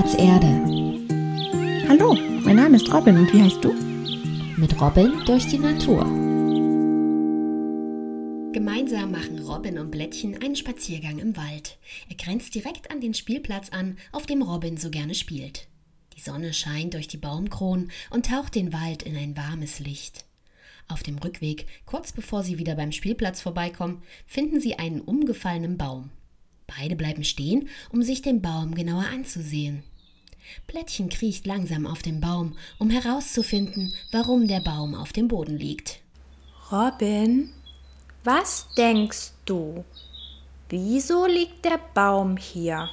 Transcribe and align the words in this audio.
Spielplatz 0.00 0.14
Erde. 0.14 1.86
Hallo, 1.88 2.14
mein 2.42 2.56
Name 2.56 2.76
ist 2.76 2.90
Robin 2.92 3.18
und 3.18 3.32
wie 3.34 3.42
heißt 3.42 3.62
du? 3.62 3.74
Mit 4.56 4.80
Robin 4.80 5.12
durch 5.26 5.46
die 5.46 5.58
Natur. 5.58 6.04
Gemeinsam 8.52 9.10
machen 9.12 9.40
Robin 9.40 9.78
und 9.78 9.90
Blättchen 9.90 10.40
einen 10.42 10.56
Spaziergang 10.56 11.18
im 11.18 11.36
Wald. 11.36 11.76
Er 12.08 12.16
grenzt 12.16 12.54
direkt 12.54 12.90
an 12.90 13.02
den 13.02 13.12
Spielplatz 13.12 13.68
an, 13.70 13.98
auf 14.10 14.24
dem 14.24 14.40
Robin 14.40 14.78
so 14.78 14.90
gerne 14.90 15.14
spielt. 15.14 15.66
Die 16.16 16.20
Sonne 16.20 16.54
scheint 16.54 16.94
durch 16.94 17.08
die 17.08 17.18
Baumkronen 17.18 17.90
und 18.08 18.26
taucht 18.26 18.54
den 18.54 18.72
Wald 18.72 19.02
in 19.02 19.16
ein 19.16 19.36
warmes 19.36 19.80
Licht. 19.80 20.24
Auf 20.88 21.02
dem 21.02 21.18
Rückweg, 21.18 21.66
kurz 21.84 22.12
bevor 22.12 22.42
sie 22.42 22.58
wieder 22.58 22.74
beim 22.74 22.92
Spielplatz 22.92 23.42
vorbeikommen, 23.42 24.02
finden 24.24 24.60
sie 24.60 24.78
einen 24.78 25.02
umgefallenen 25.02 25.76
Baum. 25.76 26.10
Beide 26.66 26.96
bleiben 26.96 27.24
stehen, 27.24 27.68
um 27.92 28.02
sich 28.02 28.22
den 28.22 28.40
Baum 28.40 28.74
genauer 28.74 29.04
anzusehen. 29.12 29.82
Blättchen 30.66 31.08
kriecht 31.08 31.46
langsam 31.46 31.86
auf 31.86 32.02
den 32.02 32.20
Baum, 32.20 32.56
um 32.78 32.90
herauszufinden, 32.90 33.92
warum 34.12 34.48
der 34.48 34.60
Baum 34.60 34.94
auf 34.94 35.12
dem 35.12 35.28
Boden 35.28 35.56
liegt. 35.56 36.00
Robin, 36.70 37.50
was 38.24 38.68
denkst 38.76 39.32
du? 39.44 39.84
Wieso 40.68 41.26
liegt 41.26 41.64
der 41.64 41.80
Baum 41.94 42.36
hier? 42.36 42.88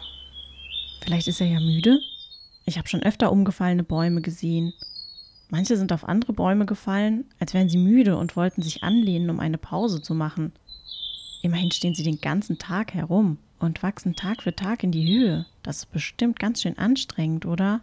Vielleicht 1.01 1.27
ist 1.27 1.41
er 1.41 1.47
ja 1.47 1.59
müde? 1.59 1.99
Ich 2.65 2.77
habe 2.77 2.87
schon 2.87 3.03
öfter 3.03 3.31
umgefallene 3.31 3.83
Bäume 3.83 4.21
gesehen. 4.21 4.73
Manche 5.49 5.77
sind 5.77 5.93
auf 5.93 6.03
andere 6.03 6.33
Bäume 6.33 6.65
gefallen, 6.65 7.25
als 7.39 7.53
wären 7.53 7.69
sie 7.69 7.77
müde 7.77 8.17
und 8.17 8.35
wollten 8.35 8.61
sich 8.61 8.83
anlehnen, 8.83 9.29
um 9.29 9.39
eine 9.39 9.57
Pause 9.57 10.01
zu 10.01 10.13
machen. 10.13 10.51
Immerhin 11.41 11.71
stehen 11.71 11.95
sie 11.95 12.03
den 12.03 12.19
ganzen 12.19 12.57
Tag 12.57 12.93
herum 12.93 13.37
und 13.59 13.83
wachsen 13.83 14.15
Tag 14.15 14.43
für 14.43 14.55
Tag 14.55 14.83
in 14.83 14.91
die 14.91 15.07
Höhe. 15.07 15.45
Das 15.63 15.77
ist 15.77 15.91
bestimmt 15.91 16.39
ganz 16.39 16.61
schön 16.61 16.77
anstrengend, 16.77 17.45
oder? 17.45 17.81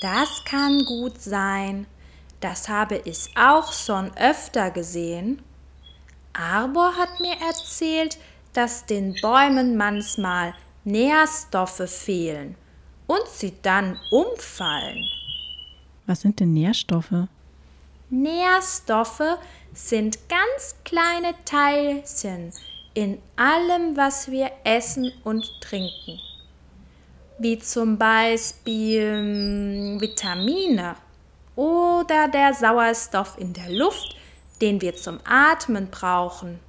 Das 0.00 0.44
kann 0.44 0.84
gut 0.84 1.20
sein. 1.20 1.86
Das 2.40 2.68
habe 2.68 3.00
ich 3.04 3.30
auch 3.36 3.72
schon 3.72 4.10
öfter 4.16 4.70
gesehen. 4.70 5.40
Arbor 6.32 6.96
hat 6.96 7.20
mir 7.20 7.36
erzählt, 7.46 8.18
dass 8.52 8.86
den 8.86 9.14
Bäumen 9.22 9.76
manchmal 9.76 10.54
Nährstoffe 10.84 11.88
fehlen 11.88 12.56
und 13.06 13.26
sie 13.28 13.52
dann 13.62 13.98
umfallen. 14.10 15.06
Was 16.06 16.22
sind 16.22 16.40
denn 16.40 16.52
Nährstoffe? 16.52 17.28
Nährstoffe 18.10 19.38
sind 19.72 20.18
ganz 20.28 20.74
kleine 20.84 21.34
Teilchen, 21.44 22.52
in 22.94 23.20
allem, 23.36 23.96
was 23.96 24.30
wir 24.30 24.50
essen 24.64 25.12
und 25.24 25.50
trinken. 25.60 26.20
Wie 27.38 27.58
zum 27.58 27.98
Beispiel 27.98 29.18
hm, 29.18 30.00
Vitamine 30.00 30.96
oder 31.56 32.28
der 32.28 32.54
Sauerstoff 32.54 33.36
in 33.38 33.52
der 33.52 33.70
Luft, 33.70 34.16
den 34.60 34.80
wir 34.80 34.94
zum 34.94 35.18
Atmen 35.24 35.88
brauchen. 35.90 36.60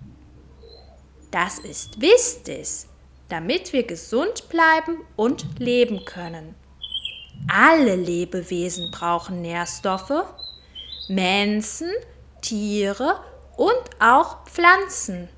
Das 1.31 1.59
ist 1.59 2.01
wichtig, 2.01 2.85
damit 3.29 3.73
wir 3.73 3.83
gesund 3.83 4.49
bleiben 4.49 5.01
und 5.15 5.59
leben 5.59 6.05
können. 6.05 6.55
Alle 7.51 7.95
Lebewesen 7.95 8.91
brauchen 8.91 9.41
Nährstoffe, 9.41 10.23
Menschen, 11.07 11.89
Tiere 12.41 13.19
und 13.57 13.83
auch 13.99 14.45
Pflanzen. 14.45 15.29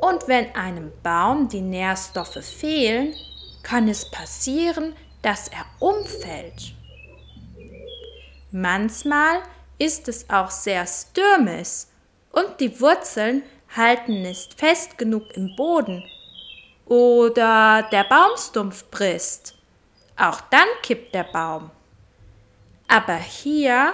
Und 0.00 0.28
wenn 0.28 0.54
einem 0.54 0.92
Baum 1.02 1.48
die 1.48 1.60
Nährstoffe 1.60 2.44
fehlen, 2.44 3.14
kann 3.62 3.88
es 3.88 4.10
passieren, 4.10 4.94
dass 5.22 5.48
er 5.48 5.66
umfällt. 5.80 6.72
Manchmal 8.50 9.42
ist 9.78 10.08
es 10.08 10.28
auch 10.30 10.50
sehr 10.50 10.86
stürmisch 10.86 11.86
und 12.32 12.60
die 12.60 12.80
Wurzeln 12.80 13.42
halten 13.76 14.22
nicht 14.22 14.54
fest 14.54 14.96
genug 14.96 15.24
im 15.34 15.54
Boden 15.56 16.02
oder 16.86 17.86
der 17.92 18.04
Baumstumpf 18.04 18.84
bricht. 18.90 19.54
Auch 20.16 20.40
dann 20.50 20.66
kippt 20.82 21.14
der 21.14 21.24
Baum. 21.24 21.70
Aber 22.88 23.16
hier 23.16 23.92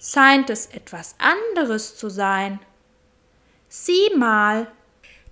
scheint 0.00 0.50
es 0.50 0.66
etwas 0.66 1.16
anderes 1.18 1.96
zu 1.96 2.10
sein. 2.10 2.60
Sieh 3.68 4.10
mal, 4.16 4.70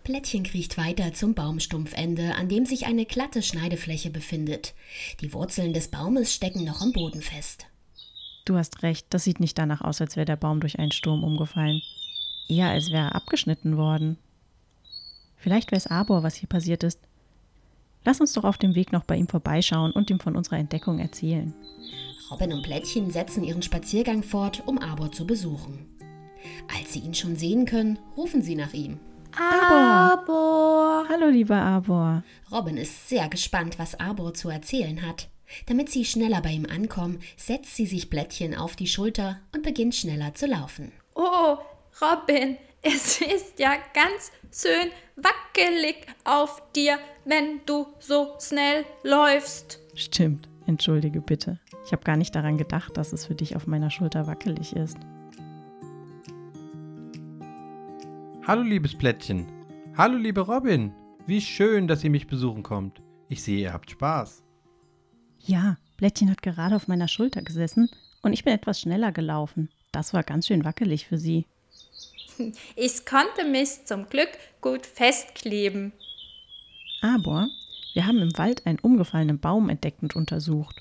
Plättchen 0.06 0.44
kriecht 0.44 0.78
weiter 0.78 1.14
zum 1.14 1.34
Baumstumpfende, 1.34 2.36
an 2.36 2.48
dem 2.48 2.64
sich 2.64 2.86
eine 2.86 3.06
glatte 3.06 3.42
Schneidefläche 3.42 4.08
befindet. 4.08 4.72
Die 5.20 5.32
Wurzeln 5.32 5.72
des 5.72 5.88
Baumes 5.88 6.32
stecken 6.32 6.62
noch 6.62 6.80
am 6.80 6.92
Boden 6.92 7.20
fest. 7.20 7.66
Du 8.44 8.54
hast 8.54 8.84
recht, 8.84 9.08
das 9.10 9.24
sieht 9.24 9.40
nicht 9.40 9.58
danach 9.58 9.80
aus, 9.80 10.00
als 10.00 10.14
wäre 10.14 10.24
der 10.24 10.36
Baum 10.36 10.60
durch 10.60 10.78
einen 10.78 10.92
Sturm 10.92 11.24
umgefallen. 11.24 11.82
Eher 12.48 12.68
als 12.68 12.92
wäre 12.92 13.06
er 13.06 13.14
abgeschnitten 13.16 13.76
worden. 13.76 14.16
Vielleicht 15.38 15.72
weiß 15.72 15.88
Arbor, 15.88 16.22
was 16.22 16.36
hier 16.36 16.48
passiert 16.48 16.84
ist. 16.84 17.00
Lass 18.04 18.20
uns 18.20 18.32
doch 18.32 18.44
auf 18.44 18.58
dem 18.58 18.76
Weg 18.76 18.92
noch 18.92 19.02
bei 19.02 19.16
ihm 19.16 19.26
vorbeischauen 19.26 19.90
und 19.90 20.08
ihm 20.08 20.20
von 20.20 20.36
unserer 20.36 20.58
Entdeckung 20.58 21.00
erzählen. 21.00 21.52
Robin 22.30 22.52
und 22.52 22.62
Plättchen 22.62 23.10
setzen 23.10 23.42
ihren 23.42 23.62
Spaziergang 23.62 24.22
fort, 24.22 24.62
um 24.66 24.78
Arbor 24.78 25.10
zu 25.10 25.26
besuchen. 25.26 25.84
Als 26.78 26.92
sie 26.92 27.00
ihn 27.00 27.14
schon 27.14 27.34
sehen 27.34 27.64
können, 27.66 27.98
rufen 28.16 28.40
sie 28.40 28.54
nach 28.54 28.72
ihm. 28.72 29.00
Arbor. 29.38 31.06
Hallo, 31.08 31.28
lieber 31.28 31.56
Arbor. 31.56 32.22
Robin 32.50 32.76
ist 32.76 33.08
sehr 33.08 33.28
gespannt, 33.28 33.78
was 33.78 33.98
Arbor 33.98 34.34
zu 34.34 34.48
erzählen 34.48 35.06
hat. 35.06 35.28
Damit 35.66 35.90
sie 35.90 36.04
schneller 36.04 36.40
bei 36.40 36.50
ihm 36.50 36.66
ankommen, 36.66 37.20
setzt 37.36 37.76
sie 37.76 37.86
sich 37.86 38.10
Blättchen 38.10 38.54
auf 38.54 38.76
die 38.76 38.86
Schulter 38.86 39.40
und 39.54 39.62
beginnt 39.62 39.94
schneller 39.94 40.34
zu 40.34 40.46
laufen. 40.46 40.92
Oh, 41.14 41.58
Robin, 42.00 42.56
es 42.82 43.20
ist 43.20 43.58
ja 43.58 43.74
ganz 43.94 44.32
schön 44.52 44.90
wackelig 45.16 46.06
auf 46.24 46.62
dir, 46.74 46.98
wenn 47.24 47.60
du 47.66 47.86
so 47.98 48.34
schnell 48.40 48.84
läufst. 49.02 49.80
Stimmt, 49.94 50.48
entschuldige 50.66 51.20
bitte. 51.20 51.60
Ich 51.84 51.92
habe 51.92 52.04
gar 52.04 52.16
nicht 52.16 52.34
daran 52.34 52.58
gedacht, 52.58 52.96
dass 52.96 53.12
es 53.12 53.26
für 53.26 53.34
dich 53.34 53.54
auf 53.54 53.66
meiner 53.66 53.90
Schulter 53.90 54.26
wackelig 54.26 54.74
ist. 54.74 54.98
Hallo 58.46 58.62
liebes 58.62 58.94
Plättchen. 58.94 59.44
Hallo 59.96 60.16
liebe 60.16 60.40
Robin. 60.40 60.92
Wie 61.26 61.40
schön, 61.40 61.88
dass 61.88 62.04
ihr 62.04 62.10
mich 62.10 62.28
besuchen 62.28 62.62
kommt. 62.62 63.02
Ich 63.28 63.42
sehe, 63.42 63.58
ihr 63.58 63.72
habt 63.72 63.90
Spaß. 63.90 64.44
Ja, 65.40 65.78
Blättchen 65.96 66.30
hat 66.30 66.42
gerade 66.42 66.76
auf 66.76 66.86
meiner 66.86 67.08
Schulter 67.08 67.42
gesessen 67.42 67.90
und 68.22 68.32
ich 68.32 68.44
bin 68.44 68.52
etwas 68.52 68.80
schneller 68.80 69.10
gelaufen. 69.10 69.68
Das 69.90 70.14
war 70.14 70.22
ganz 70.22 70.46
schön 70.46 70.64
wackelig 70.64 71.06
für 71.06 71.18
sie. 71.18 71.46
Ich 72.76 73.04
konnte 73.04 73.50
mich 73.50 73.84
zum 73.84 74.08
Glück 74.08 74.28
gut 74.60 74.86
festkleben. 74.86 75.92
Aber 77.00 77.48
wir 77.94 78.06
haben 78.06 78.18
im 78.18 78.38
Wald 78.38 78.64
einen 78.64 78.78
umgefallenen 78.78 79.40
Baum 79.40 79.70
entdeckt 79.70 80.04
und 80.04 80.14
untersucht. 80.14 80.80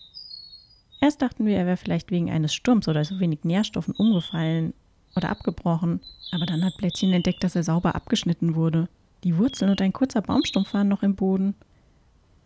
Erst 1.02 1.24
dachten 1.24 1.48
wir, 1.48 1.58
er 1.58 1.66
wäre 1.66 1.78
vielleicht 1.78 2.12
wegen 2.12 2.30
eines 2.30 2.54
Sturms 2.54 2.88
oder 2.88 3.04
so 3.06 3.20
wenig 3.20 3.44
Nährstoffen 3.44 3.96
umgefallen 3.96 4.76
oder 5.16 5.30
abgebrochen. 5.30 6.02
Aber 6.32 6.46
dann 6.46 6.64
hat 6.64 6.78
Blättchen 6.78 7.14
entdeckt, 7.14 7.44
dass 7.44 7.56
er 7.56 7.64
sauber 7.64 7.96
abgeschnitten 7.96 8.56
wurde. 8.56 8.88
Die 9.24 9.38
Wurzeln 9.38 9.72
und 9.72 9.82
ein 9.82 9.94
kurzer 9.94 10.22
Baumstumpf 10.22 10.74
waren 10.74 10.88
noch 10.88 11.04
im 11.04 11.16
Boden. 11.16 11.56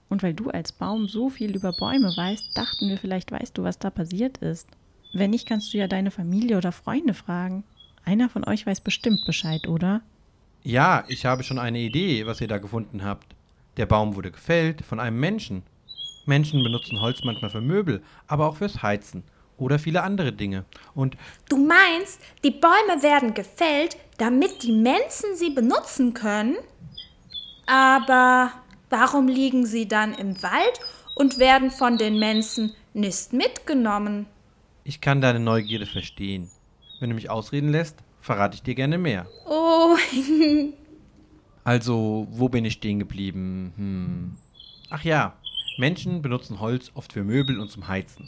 Und 0.08 0.24
weil 0.24 0.34
du 0.34 0.50
als 0.50 0.72
Baum 0.72 1.08
so 1.08 1.30
viel 1.30 1.56
über 1.56 1.72
Bäume 1.74 2.14
weißt, 2.16 2.58
dachten 2.58 2.90
wir, 2.90 2.98
vielleicht 2.98 3.32
weißt 3.32 3.58
du, 3.58 3.64
was 3.64 3.80
da 3.80 3.90
passiert 3.90 4.38
ist. 4.38 4.68
Wenn 5.14 5.32
nicht, 5.32 5.48
kannst 5.48 5.74
du 5.74 5.78
ja 5.78 5.88
deine 5.88 6.12
Familie 6.12 6.58
oder 6.58 6.72
Freunde 6.72 7.14
fragen. 7.14 7.64
Einer 8.06 8.30
von 8.30 8.44
euch 8.48 8.66
weiß 8.66 8.82
bestimmt 8.82 9.26
Bescheid, 9.26 9.68
oder? 9.68 10.02
Ja, 10.64 11.04
ich 11.08 11.26
habe 11.26 11.44
schon 11.44 11.60
eine 11.60 11.80
Idee, 11.80 12.26
was 12.26 12.42
ihr 12.42 12.48
da 12.48 12.58
gefunden 12.58 13.04
habt. 13.04 13.36
Der 13.78 13.86
Baum 13.86 14.16
wurde 14.16 14.32
gefällt 14.32 14.82
von 14.82 15.00
einem 15.00 15.20
Menschen. 15.20 15.64
Menschen 16.26 16.64
benutzen 16.64 17.00
Holz 17.02 17.24
manchmal 17.24 17.52
für 17.52 17.62
Möbel, 17.62 18.02
aber 18.28 18.48
auch 18.48 18.58
fürs 18.58 18.82
Heizen 18.84 19.24
oder 19.60 19.80
viele 19.80 20.04
andere 20.04 20.32
Dinge. 20.34 20.66
Und 20.96 21.16
Du 21.50 21.58
meinst, 21.58 22.20
die 22.44 22.52
Bäume 22.52 23.02
werden 23.02 23.34
gefällt, 23.34 23.98
damit 24.18 24.64
die 24.64 24.72
Menschen 24.72 25.36
sie 25.36 25.50
benutzen 25.50 26.14
können? 26.14 26.56
Aber 27.66 28.52
warum 28.90 29.28
liegen 29.28 29.66
sie 29.66 29.88
dann 29.88 30.14
im 30.14 30.42
Wald 30.42 30.80
und 31.16 31.38
werden 31.38 31.72
von 31.72 31.98
den 31.98 32.20
Menschen 32.20 32.74
nicht 32.94 33.34
mitgenommen? 33.34 34.26
ich 34.86 35.02
kann 35.02 35.22
deine 35.22 35.40
Neugierde 35.40 35.86
verstehen. 35.86 36.50
Wenn 37.00 37.10
du 37.10 37.16
mich 37.16 37.30
ausreden 37.30 37.70
lässt, 37.70 37.98
verrate 38.22 38.56
ich 38.56 38.64
dir 38.64 38.74
gerne 38.74 38.98
mehr. 38.98 39.28
Oh, 39.48 39.96
Also, 41.64 42.28
wo 42.32 42.50
bin 42.50 42.66
ich 42.66 42.74
stehen 42.74 42.98
geblieben? 42.98 43.74
Hm. 43.76 44.38
Ach 44.90 45.04
ja, 45.04 45.36
Menschen 45.78 46.24
benutzen 46.24 46.60
Holz 46.60 46.90
oft 46.96 47.14
für 47.14 47.24
Möbel 47.24 47.60
und 47.60 47.70
zum 47.70 47.88
Heizen. 47.88 48.28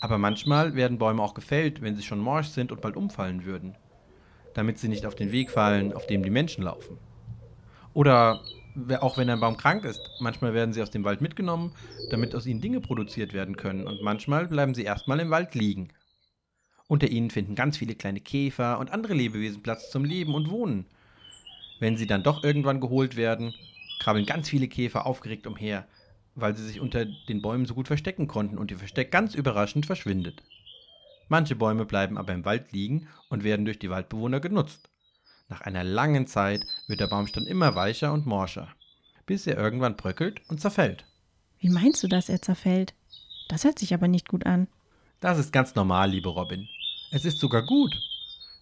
Aber 0.00 0.18
manchmal 0.18 0.74
werden 0.74 0.98
Bäume 0.98 1.22
auch 1.22 1.34
gefällt, 1.34 1.82
wenn 1.82 1.96
sie 1.96 2.02
schon 2.02 2.20
morsch 2.20 2.48
sind 2.48 2.72
und 2.72 2.80
bald 2.80 2.96
umfallen 2.96 3.44
würden. 3.44 3.76
Damit 4.54 4.78
sie 4.78 4.88
nicht 4.88 5.06
auf 5.06 5.14
den 5.14 5.30
Weg 5.30 5.50
fallen, 5.50 5.92
auf 5.92 6.06
dem 6.06 6.22
die 6.22 6.30
Menschen 6.30 6.64
laufen. 6.64 6.98
Oder 7.92 8.40
auch 9.00 9.18
wenn 9.18 9.28
ein 9.30 9.40
Baum 9.40 9.56
krank 9.56 9.84
ist. 9.84 10.00
Manchmal 10.20 10.54
werden 10.54 10.72
sie 10.72 10.82
aus 10.82 10.90
dem 10.90 11.04
Wald 11.04 11.20
mitgenommen, 11.20 11.72
damit 12.10 12.34
aus 12.34 12.46
ihnen 12.46 12.60
Dinge 12.60 12.80
produziert 12.80 13.32
werden 13.32 13.56
können. 13.56 13.86
Und 13.86 14.02
manchmal 14.02 14.46
bleiben 14.46 14.74
sie 14.74 14.84
erstmal 14.84 15.20
im 15.20 15.30
Wald 15.30 15.54
liegen. 15.54 15.88
Unter 16.86 17.08
ihnen 17.08 17.30
finden 17.30 17.54
ganz 17.54 17.76
viele 17.76 17.94
kleine 17.94 18.20
Käfer 18.20 18.78
und 18.78 18.90
andere 18.90 19.14
Lebewesen 19.14 19.62
Platz 19.62 19.90
zum 19.90 20.04
Leben 20.04 20.34
und 20.34 20.50
Wohnen. 20.50 20.86
Wenn 21.78 21.96
sie 21.96 22.06
dann 22.06 22.22
doch 22.22 22.42
irgendwann 22.42 22.80
geholt 22.80 23.16
werden, 23.16 23.54
krabbeln 24.00 24.26
ganz 24.26 24.48
viele 24.48 24.68
Käfer 24.68 25.06
aufgeregt 25.06 25.46
umher, 25.46 25.86
weil 26.40 26.56
sie 26.56 26.66
sich 26.66 26.80
unter 26.80 27.04
den 27.04 27.42
Bäumen 27.42 27.66
so 27.66 27.74
gut 27.74 27.86
verstecken 27.86 28.28
konnten 28.28 28.58
und 28.58 28.70
ihr 28.70 28.78
Versteck 28.78 29.10
ganz 29.10 29.34
überraschend 29.34 29.86
verschwindet. 29.86 30.42
Manche 31.28 31.54
Bäume 31.54 31.84
bleiben 31.84 32.18
aber 32.18 32.32
im 32.32 32.44
Wald 32.44 32.72
liegen 32.72 33.06
und 33.28 33.44
werden 33.44 33.64
durch 33.64 33.78
die 33.78 33.90
Waldbewohner 33.90 34.40
genutzt. 34.40 34.90
Nach 35.48 35.60
einer 35.60 35.84
langen 35.84 36.26
Zeit 36.26 36.64
wird 36.86 37.00
der 37.00 37.06
Baumstamm 37.06 37.46
immer 37.46 37.74
weicher 37.74 38.12
und 38.12 38.26
morscher, 38.26 38.68
bis 39.26 39.46
er 39.46 39.56
irgendwann 39.56 39.96
bröckelt 39.96 40.42
und 40.48 40.60
zerfällt. 40.60 41.04
Wie 41.58 41.70
meinst 41.70 42.02
du, 42.02 42.08
dass 42.08 42.28
er 42.28 42.40
zerfällt? 42.40 42.94
Das 43.48 43.64
hört 43.64 43.78
sich 43.78 43.92
aber 43.94 44.08
nicht 44.08 44.28
gut 44.28 44.46
an. 44.46 44.68
Das 45.20 45.38
ist 45.38 45.52
ganz 45.52 45.74
normal, 45.74 46.10
liebe 46.10 46.28
Robin. 46.28 46.68
Es 47.10 47.24
ist 47.24 47.38
sogar 47.38 47.62
gut, 47.62 48.00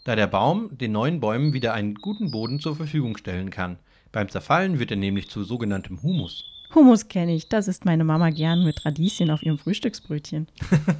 da 0.04 0.16
der 0.16 0.26
Baum 0.26 0.76
den 0.76 0.92
neuen 0.92 1.20
Bäumen 1.20 1.52
wieder 1.52 1.74
einen 1.74 1.94
guten 1.94 2.30
Boden 2.30 2.60
zur 2.60 2.76
Verfügung 2.76 3.16
stellen 3.16 3.50
kann. 3.50 3.78
Beim 4.10 4.28
Zerfallen 4.28 4.78
wird 4.78 4.90
er 4.90 4.96
nämlich 4.96 5.28
zu 5.28 5.44
sogenanntem 5.44 6.02
Humus. 6.02 6.44
Humus 6.74 7.08
kenne 7.08 7.34
ich, 7.34 7.48
das 7.48 7.66
isst 7.66 7.86
meine 7.86 8.04
Mama 8.04 8.30
gern 8.30 8.62
mit 8.62 8.84
Radieschen 8.84 9.30
auf 9.30 9.42
ihrem 9.42 9.58
Frühstücksbrötchen. 9.58 10.48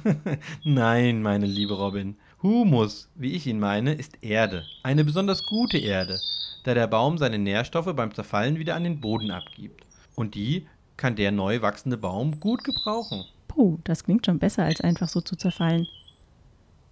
Nein, 0.63 1.21
meine 1.21 1.45
liebe 1.45 1.75
Robin. 1.75 2.17
Humus, 2.41 3.09
wie 3.15 3.33
ich 3.33 3.45
ihn 3.45 3.59
meine, 3.59 3.93
ist 3.93 4.23
Erde, 4.23 4.63
eine 4.81 5.03
besonders 5.03 5.45
gute 5.45 5.77
Erde, 5.77 6.19
da 6.63 6.73
der 6.73 6.87
Baum 6.87 7.17
seine 7.17 7.37
Nährstoffe 7.37 7.93
beim 7.95 8.13
Zerfallen 8.13 8.57
wieder 8.57 8.75
an 8.75 8.83
den 8.83 8.99
Boden 8.99 9.29
abgibt. 9.29 9.85
Und 10.15 10.35
die 10.35 10.65
kann 10.97 11.15
der 11.15 11.31
neu 11.31 11.61
wachsende 11.61 11.97
Baum 11.97 12.39
gut 12.39 12.63
gebrauchen. 12.63 13.25
Puh, 13.47 13.77
das 13.83 14.03
klingt 14.03 14.25
schon 14.25 14.39
besser, 14.39 14.63
als 14.63 14.81
einfach 14.81 15.07
so 15.07 15.21
zu 15.21 15.35
zerfallen. 15.35 15.87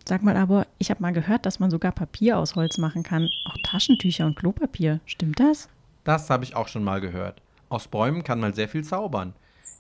Sag 0.08 0.24
mal 0.24 0.38
aber, 0.38 0.68
ich 0.78 0.90
habe 0.90 1.02
mal 1.02 1.12
gehört, 1.12 1.46
dass 1.46 1.60
man 1.60 1.72
sogar 1.72 1.92
Papier 1.92 2.38
aus 2.38 2.56
Holz 2.56 2.78
machen 2.78 3.04
kann, 3.04 3.28
auch 3.46 3.58
Taschentücher 3.64 4.26
und 4.26 4.36
Klopapier. 4.36 5.02
Stimmt 5.06 5.40
das? 5.40 5.68
Das 6.04 6.30
habe 6.30 6.46
ich 6.46 6.56
auch 6.56 6.68
schon 6.68 6.84
mal 6.84 7.02
gehört. 7.02 7.42
Aus 7.70 7.90
Bäumen 7.90 8.24
kann 8.24 8.40
man 8.40 8.54
sehr 8.54 8.70
viel 8.70 8.84
zaubern. 8.84 9.34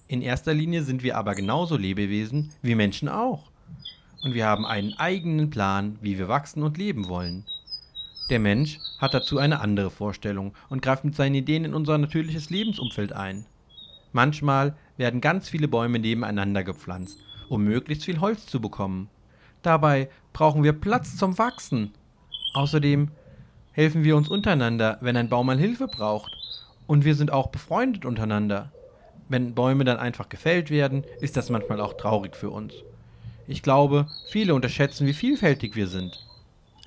In 0.10 0.22
erster 0.22 0.54
Linie 0.54 0.84
sind 0.84 1.04
wir 1.04 1.18
aber 1.18 1.36
genauso 1.36 1.78
Lebewesen 1.78 2.52
wie 2.62 2.76
Menschen 2.76 3.08
auch. 3.08 3.50
Und 4.24 4.34
wir 4.34 4.46
haben 4.46 4.66
einen 4.66 4.94
eigenen 4.96 5.50
Plan, 5.50 5.98
wie 6.02 6.18
wir 6.18 6.28
wachsen 6.28 6.64
und 6.64 6.78
leben 6.78 7.08
wollen. 7.08 7.46
Der 8.30 8.40
Mensch 8.40 8.80
hat 9.00 9.14
dazu 9.14 9.38
eine 9.38 9.62
andere 9.62 9.90
Vorstellung 9.90 10.54
und 10.70 10.82
greift 10.82 11.06
mit 11.06 11.16
seinen 11.16 11.36
Ideen 11.36 11.64
in 11.64 11.74
unser 11.74 11.98
natürliches 11.98 12.50
Lebensumfeld 12.50 13.14
ein. 13.14 13.46
Manchmal 14.12 14.76
werden 14.98 15.22
ganz 15.22 15.48
viele 15.48 15.70
Bäume 15.70 16.00
nebeneinander 16.00 16.64
gepflanzt, 16.64 17.20
um 17.48 17.64
möglichst 17.64 18.04
viel 18.04 18.20
Holz 18.20 18.48
zu 18.48 18.60
bekommen. 18.60 19.10
Dabei 19.62 20.10
brauchen 20.34 20.64
wir 20.64 20.74
Platz 20.74 21.16
zum 21.16 21.38
Wachsen. 21.38 21.94
Außerdem 22.54 23.12
helfen 23.72 24.04
wir 24.04 24.18
uns 24.18 24.28
untereinander, 24.28 24.98
wenn 25.00 25.16
ein 25.16 25.30
Baum 25.30 25.46
mal 25.48 25.60
Hilfe 25.60 25.88
braucht 25.88 26.38
und 26.88 27.06
wir 27.06 27.16
sind 27.16 27.32
auch 27.32 27.48
befreundet 27.48 28.06
untereinander. 28.06 28.72
Wenn 29.30 29.54
Bäume 29.54 29.84
dann 29.84 29.98
einfach 29.98 30.30
gefällt 30.30 30.70
werden, 30.70 31.04
ist 31.20 31.38
das 31.38 31.50
manchmal 31.50 31.82
auch 31.82 31.94
traurig 31.94 32.36
für 32.36 32.50
uns. 32.50 32.74
Ich 33.46 33.62
glaube, 33.62 34.08
viele 34.30 34.56
unterschätzen, 34.56 35.06
wie 35.06 35.14
vielfältig 35.14 35.76
wir 35.76 35.88
sind. 35.88 36.26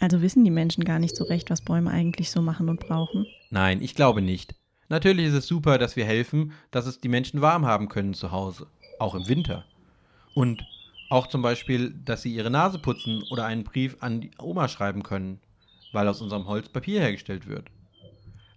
Also 0.00 0.22
wissen 0.22 0.44
die 0.44 0.50
Menschen 0.50 0.84
gar 0.84 0.98
nicht 0.98 1.14
so 1.14 1.24
recht, 1.24 1.50
was 1.50 1.60
Bäume 1.60 1.90
eigentlich 1.90 2.30
so 2.30 2.40
machen 2.40 2.70
und 2.70 2.80
brauchen? 2.80 3.26
Nein, 3.50 3.82
ich 3.82 3.94
glaube 3.94 4.22
nicht. 4.22 4.54
Natürlich 4.88 5.26
ist 5.26 5.34
es 5.34 5.46
super, 5.46 5.78
dass 5.78 5.94
wir 5.94 6.04
helfen, 6.04 6.52
dass 6.70 6.86
es 6.86 7.00
die 7.00 7.08
Menschen 7.08 7.42
warm 7.42 7.66
haben 7.66 7.88
können 7.88 8.14
zu 8.14 8.30
Hause, 8.32 8.66
auch 8.98 9.14
im 9.14 9.28
Winter. 9.28 9.64
Und 10.34 10.64
auch 11.10 11.26
zum 11.26 11.42
Beispiel, 11.42 11.94
dass 12.04 12.22
sie 12.22 12.34
ihre 12.34 12.50
Nase 12.50 12.78
putzen 12.78 13.22
oder 13.30 13.44
einen 13.44 13.64
Brief 13.64 13.96
an 14.00 14.20
die 14.20 14.30
Oma 14.40 14.68
schreiben 14.68 15.02
können, 15.02 15.40
weil 15.92 16.08
aus 16.08 16.22
unserem 16.22 16.46
Holz 16.46 16.68
Papier 16.68 17.00
hergestellt 17.00 17.46
wird. 17.46 17.68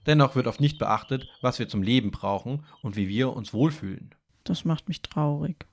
Dennoch 0.06 0.36
wird 0.36 0.48
oft 0.48 0.60
nicht 0.60 0.80
beachtet, 0.80 1.28
was 1.42 1.60
wir 1.60 1.70
zum 1.70 1.82
Leben 1.82 2.12
brauchen 2.12 2.64
und 2.82 2.96
wie 2.96 3.08
wir 3.08 3.34
uns 3.34 3.54
wohlfühlen. 3.54 4.14
Das 4.44 4.66
macht 4.66 4.88
mich 4.88 5.02
traurig. 5.02 5.66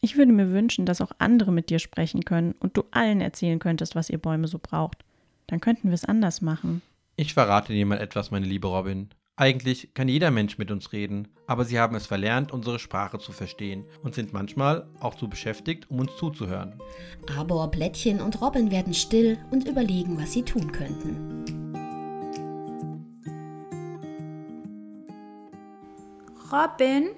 Ich 0.00 0.16
würde 0.16 0.32
mir 0.32 0.50
wünschen, 0.50 0.86
dass 0.86 1.00
auch 1.00 1.12
andere 1.18 1.52
mit 1.52 1.70
dir 1.70 1.78
sprechen 1.78 2.24
können 2.24 2.54
und 2.58 2.76
du 2.76 2.84
allen 2.90 3.20
erzählen 3.20 3.58
könntest, 3.58 3.94
was 3.94 4.10
ihr 4.10 4.18
Bäume 4.18 4.48
so 4.48 4.58
braucht. 4.60 5.04
Dann 5.46 5.60
könnten 5.60 5.88
wir 5.88 5.94
es 5.94 6.04
anders 6.04 6.40
machen. 6.40 6.82
Ich 7.16 7.34
verrate 7.34 7.72
dir 7.72 7.84
mal 7.84 7.98
etwas, 7.98 8.30
meine 8.30 8.46
liebe 8.46 8.68
Robin. 8.68 9.10
Eigentlich 9.36 9.94
kann 9.94 10.08
jeder 10.08 10.30
Mensch 10.30 10.58
mit 10.58 10.70
uns 10.70 10.92
reden, 10.92 11.28
aber 11.46 11.64
sie 11.64 11.78
haben 11.78 11.96
es 11.96 12.06
verlernt, 12.06 12.52
unsere 12.52 12.78
Sprache 12.78 13.18
zu 13.18 13.32
verstehen 13.32 13.84
und 14.02 14.14
sind 14.14 14.32
manchmal 14.32 14.86
auch 15.00 15.14
zu 15.14 15.28
beschäftigt, 15.28 15.90
um 15.90 16.00
uns 16.00 16.16
zuzuhören. 16.16 16.74
Aber 17.38 17.68
Blättchen 17.68 18.20
und 18.20 18.40
Robin 18.40 18.70
werden 18.70 18.92
still 18.92 19.38
und 19.50 19.66
überlegen, 19.66 20.18
was 20.20 20.32
sie 20.32 20.42
tun 20.42 20.72
könnten. 20.72 21.59
Robin, 26.52 27.10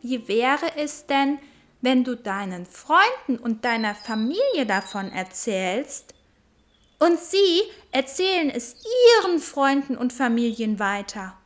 wie 0.00 0.26
wäre 0.26 0.76
es 0.76 1.06
denn, 1.06 1.38
wenn 1.80 2.04
du 2.04 2.16
deinen 2.16 2.66
Freunden 2.66 3.38
und 3.42 3.64
deiner 3.64 3.94
Familie 3.94 4.66
davon 4.66 5.10
erzählst? 5.12 6.14
Und 6.98 7.18
sie 7.18 7.62
erzählen 7.90 8.50
es 8.50 8.76
ihren 9.18 9.38
Freunden 9.38 9.96
und 9.96 10.12
Familien 10.12 10.78
weiter. 10.78 11.36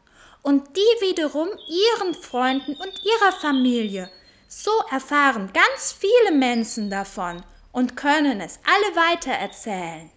Und 0.42 0.76
die 0.76 1.06
wiederum 1.06 1.48
ihren 1.48 2.14
Freunden 2.14 2.74
und 2.76 2.92
ihrer 3.04 3.32
Familie. 3.32 4.10
So 4.48 4.70
erfahren 4.90 5.50
ganz 5.52 5.92
viele 5.92 6.36
Menschen 6.36 6.88
davon 6.88 7.42
und 7.72 7.96
können 7.96 8.40
es 8.40 8.60
alle 8.64 8.96
weitererzählen. 8.96 10.10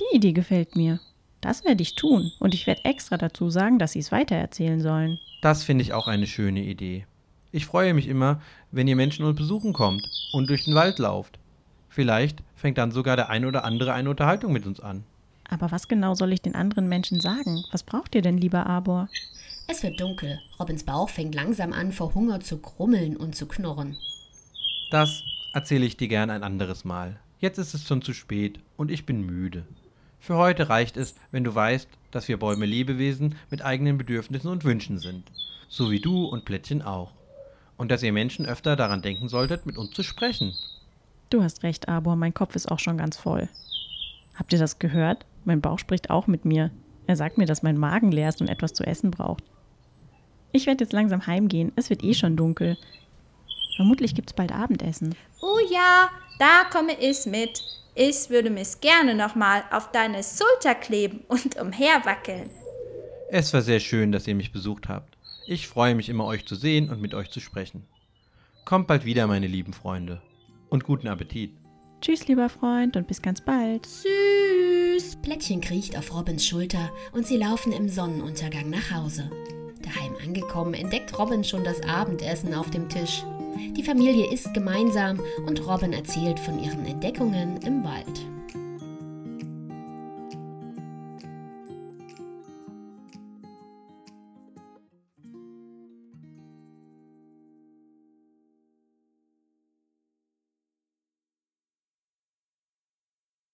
Die 0.00 0.16
Idee 0.16 0.32
gefällt 0.32 0.76
mir. 0.76 1.00
Das 1.46 1.64
werde 1.64 1.80
ich 1.80 1.94
tun 1.94 2.32
und 2.40 2.54
ich 2.54 2.66
werde 2.66 2.84
extra 2.84 3.16
dazu 3.16 3.50
sagen, 3.50 3.78
dass 3.78 3.92
sie 3.92 4.00
es 4.00 4.10
weitererzählen 4.10 4.80
sollen. 4.80 5.20
Das 5.42 5.62
finde 5.62 5.82
ich 5.82 5.92
auch 5.92 6.08
eine 6.08 6.26
schöne 6.26 6.64
Idee. 6.64 7.06
Ich 7.52 7.66
freue 7.66 7.94
mich 7.94 8.08
immer, 8.08 8.42
wenn 8.72 8.88
ihr 8.88 8.96
Menschen 8.96 9.24
uns 9.24 9.36
besuchen 9.36 9.72
kommt 9.72 10.04
und 10.32 10.50
durch 10.50 10.64
den 10.64 10.74
Wald 10.74 10.98
lauft. 10.98 11.38
Vielleicht 11.88 12.42
fängt 12.56 12.78
dann 12.78 12.90
sogar 12.90 13.14
der 13.14 13.30
ein 13.30 13.44
oder 13.44 13.64
andere 13.64 13.92
eine 13.92 14.10
Unterhaltung 14.10 14.52
mit 14.52 14.66
uns 14.66 14.80
an. 14.80 15.04
Aber 15.48 15.70
was 15.70 15.86
genau 15.86 16.14
soll 16.16 16.32
ich 16.32 16.42
den 16.42 16.56
anderen 16.56 16.88
Menschen 16.88 17.20
sagen? 17.20 17.62
Was 17.70 17.84
braucht 17.84 18.16
ihr 18.16 18.22
denn, 18.22 18.38
lieber 18.38 18.66
Arbor? 18.66 19.08
Es 19.68 19.84
wird 19.84 20.00
dunkel. 20.00 20.40
Robins 20.58 20.82
Bauch 20.82 21.10
fängt 21.10 21.36
langsam 21.36 21.72
an, 21.72 21.92
vor 21.92 22.12
Hunger 22.12 22.40
zu 22.40 22.58
grummeln 22.58 23.16
und 23.16 23.36
zu 23.36 23.46
knurren. 23.46 23.96
Das 24.90 25.22
erzähle 25.52 25.86
ich 25.86 25.96
dir 25.96 26.08
gern 26.08 26.30
ein 26.30 26.42
anderes 26.42 26.84
Mal. 26.84 27.20
Jetzt 27.38 27.58
ist 27.58 27.72
es 27.72 27.86
schon 27.86 28.02
zu 28.02 28.14
spät 28.14 28.58
und 28.76 28.90
ich 28.90 29.06
bin 29.06 29.24
müde. 29.24 29.64
Für 30.18 30.36
heute 30.36 30.68
reicht 30.68 30.96
es, 30.96 31.14
wenn 31.30 31.44
du 31.44 31.54
weißt, 31.54 31.88
dass 32.10 32.28
wir 32.28 32.38
Bäume 32.38 32.66
Lebewesen 32.66 33.36
mit 33.50 33.64
eigenen 33.64 33.98
Bedürfnissen 33.98 34.50
und 34.50 34.64
Wünschen 34.64 34.98
sind, 34.98 35.30
so 35.68 35.90
wie 35.90 36.00
du 36.00 36.24
und 36.24 36.44
Plättchen 36.44 36.82
auch. 36.82 37.12
Und 37.76 37.90
dass 37.90 38.02
ihr 38.02 38.12
Menschen 38.12 38.46
öfter 38.46 38.74
daran 38.74 39.02
denken 39.02 39.28
solltet, 39.28 39.66
mit 39.66 39.76
uns 39.76 39.90
zu 39.92 40.02
sprechen. 40.02 40.54
Du 41.28 41.42
hast 41.42 41.62
recht, 41.62 41.88
Arbor, 41.88 42.16
mein 42.16 42.34
Kopf 42.34 42.56
ist 42.56 42.70
auch 42.70 42.78
schon 42.78 42.98
ganz 42.98 43.16
voll. 43.16 43.48
Habt 44.34 44.52
ihr 44.52 44.58
das 44.58 44.78
gehört? 44.78 45.26
Mein 45.44 45.60
Bauch 45.60 45.78
spricht 45.78 46.10
auch 46.10 46.26
mit 46.26 46.44
mir. 46.44 46.70
Er 47.06 47.16
sagt 47.16 47.38
mir, 47.38 47.46
dass 47.46 47.62
mein 47.62 47.78
Magen 47.78 48.12
leer 48.12 48.28
ist 48.28 48.40
und 48.40 48.48
etwas 48.48 48.72
zu 48.72 48.84
essen 48.84 49.10
braucht. 49.10 49.44
Ich 50.52 50.66
werde 50.66 50.84
jetzt 50.84 50.92
langsam 50.92 51.26
heimgehen. 51.26 51.72
Es 51.76 51.90
wird 51.90 52.02
eh 52.02 52.14
schon 52.14 52.36
dunkel. 52.36 52.76
Vermutlich 53.76 54.14
gibt's 54.14 54.32
bald 54.32 54.52
Abendessen. 54.52 55.14
Oh 55.42 55.58
ja, 55.70 56.08
da 56.38 56.64
komme 56.72 56.92
ich 56.98 57.26
mit. 57.26 57.62
Ich 57.98 58.28
würde 58.28 58.50
mich 58.50 58.82
gerne 58.82 59.14
nochmal 59.14 59.64
auf 59.70 59.90
deine 59.90 60.22
Schulter 60.22 60.74
kleben 60.74 61.24
und 61.28 61.56
umherwackeln. 61.58 62.50
Es 63.30 63.54
war 63.54 63.62
sehr 63.62 63.80
schön, 63.80 64.12
dass 64.12 64.26
ihr 64.26 64.34
mich 64.34 64.52
besucht 64.52 64.90
habt. 64.90 65.16
Ich 65.46 65.66
freue 65.66 65.94
mich 65.94 66.10
immer, 66.10 66.26
euch 66.26 66.44
zu 66.44 66.56
sehen 66.56 66.90
und 66.90 67.00
mit 67.00 67.14
euch 67.14 67.30
zu 67.30 67.40
sprechen. 67.40 67.86
Kommt 68.66 68.86
bald 68.86 69.06
wieder, 69.06 69.26
meine 69.26 69.46
lieben 69.46 69.72
Freunde. 69.72 70.20
Und 70.68 70.84
guten 70.84 71.08
Appetit. 71.08 71.52
Tschüss, 72.02 72.28
lieber 72.28 72.50
Freund, 72.50 72.98
und 72.98 73.08
bis 73.08 73.22
ganz 73.22 73.40
bald. 73.40 73.86
Süß. 73.86 75.16
Plättchen 75.22 75.62
kriecht 75.62 75.96
auf 75.96 76.12
Robins 76.12 76.46
Schulter 76.46 76.90
und 77.12 77.26
sie 77.26 77.38
laufen 77.38 77.72
im 77.72 77.88
Sonnenuntergang 77.88 78.68
nach 78.68 78.90
Hause. 78.90 79.30
Daheim 79.80 80.14
angekommen, 80.22 80.74
entdeckt 80.74 81.18
Robin 81.18 81.44
schon 81.44 81.64
das 81.64 81.80
Abendessen 81.82 82.52
auf 82.52 82.68
dem 82.70 82.90
Tisch. 82.90 83.22
Die 83.76 83.82
Familie 83.82 84.32
isst 84.32 84.52
gemeinsam 84.54 85.20
und 85.46 85.66
Robin 85.66 85.92
erzählt 85.92 86.38
von 86.40 86.62
ihren 86.62 86.86
Entdeckungen 86.86 87.58
im 87.58 87.84
Wald. 87.84 88.35